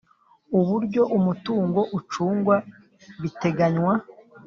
[0.59, 2.55] Uburyo umutungo ucungwa
[3.21, 3.93] biteganywa